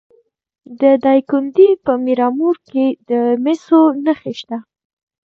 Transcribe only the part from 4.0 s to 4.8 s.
نښې شته.